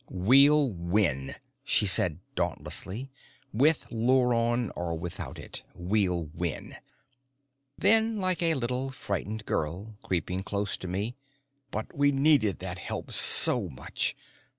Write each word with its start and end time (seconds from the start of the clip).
"We'll 0.09 0.71
win," 0.71 1.35
she 1.63 1.85
said 1.85 2.17
dauntlessly. 2.33 3.11
"With 3.53 3.85
Luron 3.91 4.71
or 4.75 4.97
without 4.97 5.37
it, 5.37 5.61
we'll 5.75 6.23
win." 6.33 6.77
Then, 7.77 8.17
like 8.19 8.41
a 8.41 8.55
little 8.55 8.89
frightened 8.89 9.45
girl, 9.45 9.99
creeping 10.01 10.39
close 10.39 10.75
to 10.77 10.87
me: 10.87 11.17
"But 11.69 11.95
we 11.95 12.11
needed 12.11 12.57
that 12.57 12.79
help 12.79 13.11
so 13.11 13.69
much." 13.69 14.15